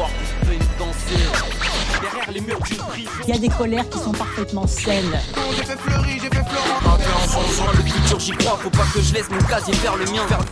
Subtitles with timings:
[0.00, 1.22] voir qu'on peut danser.
[2.00, 3.10] Derrière les murs d'une prison.
[3.26, 5.18] Il y a des colères qui sont parfaitement saines.
[5.56, 6.94] J'ai fait fleurir, j'ai fait Florent.
[6.94, 8.56] Un peu en changeant le futur, j'y crois.
[8.56, 10.26] Faut pas que je laisse mon casier faire le mien.
[10.28, 10.44] Vers...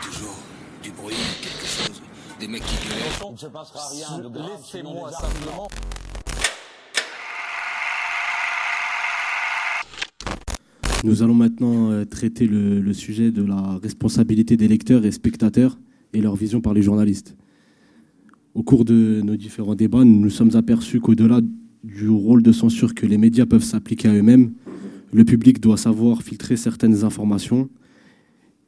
[0.00, 0.36] toujours
[0.82, 2.02] du bruit, quelque chose.
[2.40, 2.96] Des mecs qui gueulent.
[3.28, 4.50] Il ne se passera rien de grave.
[4.56, 5.68] Laissez-moi simplement.
[11.04, 15.78] Nous allons maintenant euh, traiter le, le, sujet de la responsabilité des lecteurs et spectateurs
[16.12, 17.36] et leur vision par les journalistes.
[18.58, 21.40] Au cours de nos différents débats, nous nous sommes aperçus qu'au-delà
[21.84, 24.50] du rôle de censure que les médias peuvent s'appliquer à eux-mêmes,
[25.12, 27.68] le public doit savoir filtrer certaines informations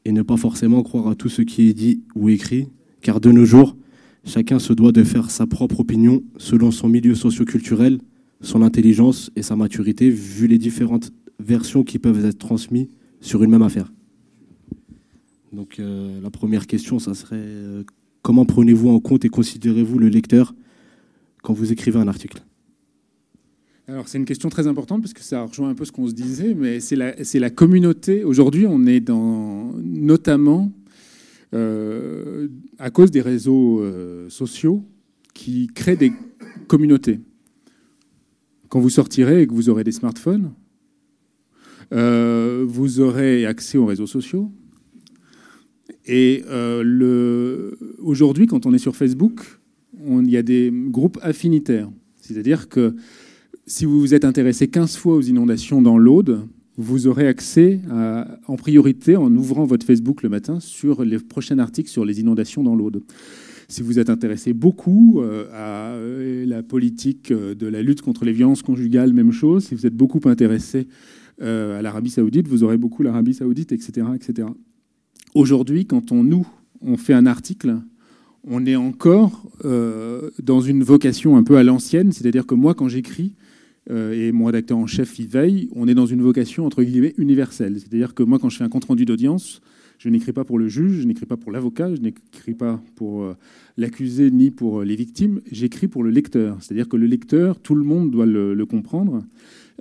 [0.05, 2.69] et ne pas forcément croire à tout ce qui est dit ou écrit,
[3.01, 3.77] car de nos jours,
[4.25, 7.99] chacun se doit de faire sa propre opinion selon son milieu socio-culturel,
[8.43, 11.11] son intelligence et sa maturité, vu les différentes
[11.41, 12.87] versions qui peuvent être transmises
[13.21, 13.93] sur une même affaire.
[15.53, 17.83] Donc euh, la première question, ça serait euh,
[18.23, 20.55] comment prenez-vous en compte et considérez-vous le lecteur
[21.43, 22.43] quand vous écrivez un article?
[23.89, 26.15] Alors c'est une question très importante parce que ça rejoint un peu ce qu'on se
[26.15, 28.23] disait, mais c'est la, communauté.
[28.25, 30.71] Aujourd'hui, on est dans, notamment
[31.55, 34.85] euh, à cause des réseaux euh, sociaux
[35.35, 36.13] qui créent des
[36.69, 37.21] communautés.
[38.69, 40.53] Quand vous sortirez et que vous aurez des smartphones,
[41.93, 44.53] euh, vous aurez accès aux réseaux sociaux.
[46.07, 49.61] Et euh, aujourd'hui, quand on est sur Facebook,
[50.05, 51.91] il y a des groupes affinitaires.
[52.21, 52.95] C'est-à-dire que
[53.67, 57.81] si vous vous êtes intéressé 15 fois aux inondations dans l'Aude, vous aurez accès
[58.47, 62.63] en priorité, en ouvrant votre Facebook le matin, sur les prochains articles sur les inondations
[62.63, 63.03] dans l'Aude.
[63.69, 68.33] Si vous êtes intéressé beaucoup euh, à euh, la politique de la lutte contre les
[68.33, 69.67] violences conjugales, même chose.
[69.67, 70.89] Si vous êtes beaucoup intéressé
[71.41, 74.09] à l'Arabie saoudite, vous aurez beaucoup l'Arabie saoudite, etc.
[74.15, 74.49] etc.
[75.35, 76.47] Aujourd'hui, quand on nous,
[76.83, 77.79] on fait un article,
[78.47, 82.89] on est encore euh, dans une vocation un peu à l'ancienne, c'est-à-dire que moi, quand
[82.89, 83.35] j'écris,
[83.91, 87.15] euh, et mon rédacteur en chef y veille, on est dans une vocation entre guillemets
[87.19, 87.79] universelle.
[87.79, 89.61] C'est-à-dire que moi, quand je fais un compte-rendu d'audience,
[89.99, 93.23] je n'écris pas pour le juge, je n'écris pas pour l'avocat, je n'écris pas pour
[93.23, 93.37] euh,
[93.77, 96.57] l'accusé ni pour les victimes, j'écris pour le lecteur.
[96.61, 99.23] C'est-à-dire que le lecteur, tout le monde doit le, le comprendre.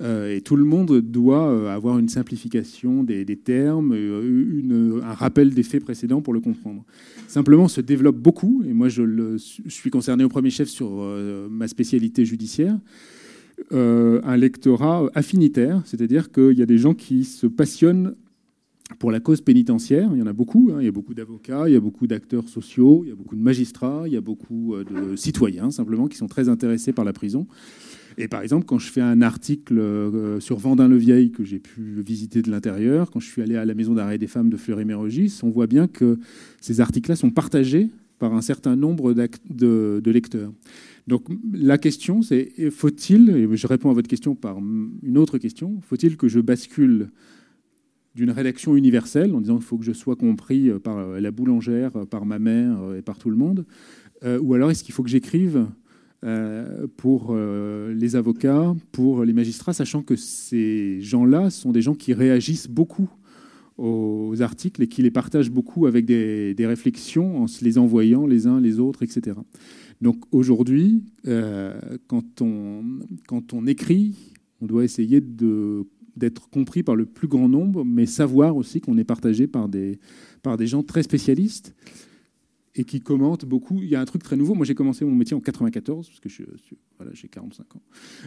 [0.02, 5.54] Euh, et tout le monde doit euh, avoir une simplification des, termes, euh, un rappel
[5.54, 6.86] des faits précédents pour le comprendre.
[7.28, 11.04] Simplement, se développe beaucoup, et moi je suis concerné au premier chef sur
[11.50, 12.80] ma spécialité judiciaire,
[13.72, 18.16] un lectorat affinitaire, c'est-à-dire qu'il y a des gens qui se passionnent
[18.98, 20.78] pour la cause pénitentiaire, il y en a beaucoup, hein.
[20.80, 23.36] il y a beaucoup d'avocats, il y a beaucoup d'acteurs sociaux, il y a beaucoup
[23.36, 27.14] de magistrats, il y a beaucoup de citoyens simplement qui sont très intéressés par la
[27.14, 27.46] prison.
[28.22, 32.42] Et par exemple, quand je fais un article euh, sur Vendin-le-Vieil que j'ai pu visiter
[32.42, 35.50] de l'intérieur, quand je suis allé à la maison d'arrêt des femmes de Fleury-Mérogis, on
[35.50, 36.20] voit bien que
[36.60, 40.52] ces articles-là sont partagés par un certain nombre de, lecteurs.
[41.08, 45.80] Donc la question, c'est faut-il, et je réponds à votre question par une autre question,
[45.82, 47.12] faut-il que je bascule
[48.16, 52.26] d'une rédaction universelle en disant qu'il faut que je sois compris par la boulangère, par
[52.26, 53.66] ma mère et par tout le monde,
[54.26, 55.66] euh, ou alors est-ce qu'il faut que j'écrive euh,
[56.98, 62.14] pour euh, les avocats, pour les magistrats, sachant que ces gens-là sont des gens qui
[62.14, 63.10] réagissent beaucoup
[63.78, 68.46] aux articles et qui les partagent beaucoup avec des, réflexions en se les envoyant les
[68.46, 69.38] uns les autres, etc.
[70.02, 74.16] Donc aujourd'hui, euh, quand, on, écrit,
[74.60, 75.22] on doit essayer
[76.18, 79.98] d'être compris par le plus grand nombre, mais savoir aussi qu'on est partagé par des
[80.68, 81.74] gens très spécialistes
[82.80, 83.82] et qui commente beaucoup.
[83.84, 84.56] Il y a un truc très nouveau.
[84.56, 86.44] Moi, j'ai commencé mon métier en 94, parce que je,
[86.98, 87.82] voilà, j'ai 45 ans.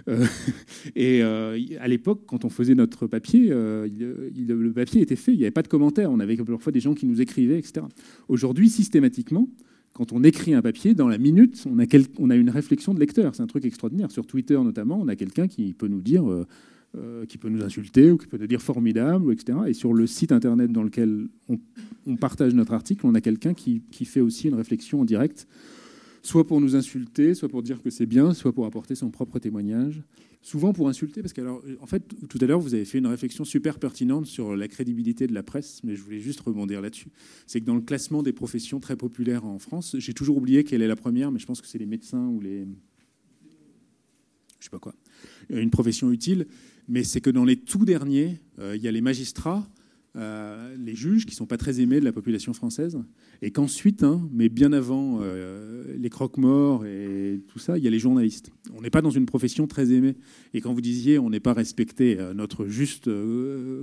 [0.09, 0.27] Euh,
[0.95, 5.33] et euh, à l'époque, quand on faisait notre papier, euh, le papier était fait.
[5.33, 6.13] Il n'y avait pas de commentaires.
[6.13, 7.87] On avait parfois des gens qui nous écrivaient, etc.
[8.29, 9.49] Aujourd'hui, systématiquement,
[9.95, 11.87] quand on écrit un papier, dans la minute, on a,
[12.19, 13.35] on a une réflexion de lecteur.
[13.35, 14.11] C'est un truc extraordinaire.
[14.11, 16.25] Sur Twitter, notamment, on a quelqu'un qui peut nous dire
[16.95, 19.59] euh, qui peut nous insulter ou qui peut nous dire formidable, etc.
[19.67, 21.29] Et sur le site internet dans lequel
[22.07, 25.49] on, partage notre article, on a quelqu'un qui, qui, fait aussi une réflexion en direct,
[26.23, 29.39] soit pour nous insulter, soit pour dire que c'est bien, soit pour apporter son propre
[29.39, 30.03] témoignage.
[30.43, 31.41] Souvent pour insulter, parce que
[31.81, 35.27] en fait, tout à l'heure, vous avez fait une réflexion super pertinente sur la crédibilité
[35.27, 37.09] de la presse, mais je voulais juste rebondir là-dessus.
[37.47, 40.83] C'est que dans le classement des professions très populaires en France, j'ai toujours oublié quelle
[40.83, 42.67] est la première, mais je pense que c'est les médecins ou les
[44.59, 44.95] je sais pas quoi,
[45.51, 46.47] une profession utile
[46.89, 49.67] mais c'est que dans les tout derniers, euh, il y a les magistrats,
[50.15, 52.99] euh, les juges qui ne sont pas très aimés de la population française,
[53.41, 57.91] et qu'ensuite, hein, mais bien avant euh, les croque-morts et tout ça, il y a
[57.91, 58.51] les journalistes.
[58.75, 60.17] On n'est pas dans une profession très aimée.
[60.53, 63.09] Et quand vous disiez on n'est pas respecté notre juste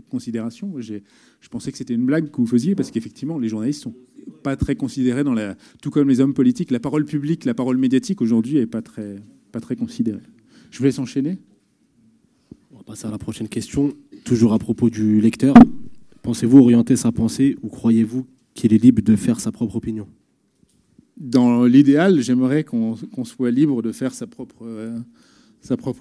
[0.10, 3.96] considération, je pensais que c'était une blague que vous faisiez, parce qu'effectivement, les journalistes sont
[4.44, 6.69] pas très considéré dans la, tout comme les hommes politiques.
[6.69, 9.16] La parole publique, la parole médiatique aujourd'hui est pas très,
[9.51, 10.22] pas très considérée.
[10.69, 11.40] Je vous laisse enchaîner.
[12.89, 13.94] Passer à la prochaine question,
[14.24, 15.53] toujours à propos du lecteur.
[16.24, 18.25] Pensez-vous orienter sa pensée ou croyez-vous
[18.56, 20.07] qu'il est libre de faire sa propre opinion?
[21.15, 22.95] Dans l'idéal, j'aimerais qu'on
[23.25, 24.97] soit libre de faire sa propre, euh,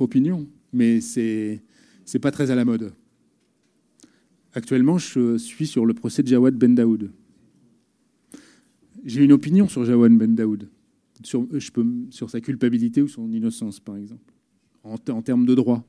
[0.01, 1.61] opinion, mais c'est
[2.07, 2.95] c'est pas très à la mode.
[4.55, 7.11] Actuellement, je suis sur le procès de Jawad Ben Daoud.
[9.05, 10.71] J'ai une opinion sur Jawad Ben Daoud,
[11.23, 11.47] sur,
[12.09, 14.33] sur sa culpabilité ou son innocence, par exemple,
[14.85, 15.87] en termes de droit.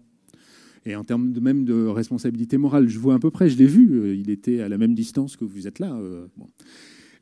[0.85, 3.65] Et en termes de, même de responsabilité morale, je vois à peu près, je l'ai
[3.65, 5.93] vu, euh, il était à la même distance que vous êtes là.
[5.93, 6.27] Euh,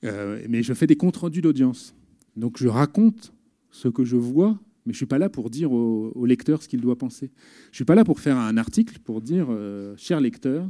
[0.03, 1.95] euh, mais je fais des comptes rendus d'audience.
[2.35, 3.33] Donc je raconte
[3.71, 6.67] ce que je vois, mais je ne suis pas là pour dire au, lecteur ce
[6.67, 7.31] qu'il doit penser.
[7.65, 9.47] Je ne suis pas là pour faire un article pour dire,
[9.97, 10.69] cher lecteur,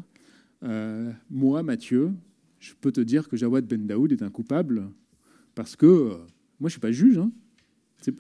[1.29, 2.11] moi, Mathieu,
[2.59, 4.89] je peux te dire que Jawad Ben Daoud est un coupable
[5.55, 6.17] parce que
[6.59, 7.17] moi, je ne suis pas juge.
[7.17, 7.31] Hein.
[8.05, 8.11] Je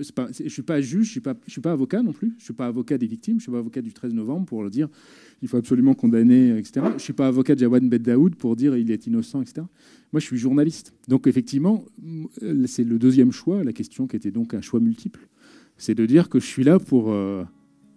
[0.43, 2.29] ne suis pas juge, je ne suis, pas- avocat non plus.
[2.31, 4.45] Je ne suis pas avocat des victimes, je ne suis pas avocat du 13 novembre
[4.45, 4.89] pour le dire
[5.43, 6.81] il faut absolument condamner, etc.
[6.89, 9.61] Je ne suis pas avocat de Jawad Ben Daoud pour dire il est innocent, etc.
[10.11, 10.93] Moi, je suis journaliste.
[11.07, 12.27] Donc, effectivement, m-
[12.65, 15.27] c'est le deuxième choix, la question qui était donc un choix multiple.
[15.77, 17.43] C'est de dire que je suis là pour, euh,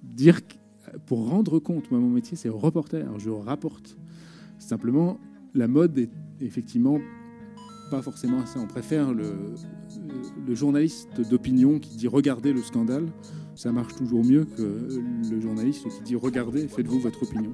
[0.02, 0.40] dire,
[1.06, 1.90] pour rendre compte.
[1.90, 3.06] Moi, mon métier, c'est reporter.
[3.18, 3.96] Je rapporte.
[4.58, 5.18] Simplement,
[5.54, 6.10] la mode est
[6.42, 6.98] effectivement
[7.90, 8.60] pas forcément ça.
[8.60, 9.34] On préfère le,
[10.46, 13.06] le journaliste d'opinion qui dit regardez le scandale.
[13.56, 17.52] Ça marche toujours mieux que le journaliste qui dit regardez, faites-vous votre opinion.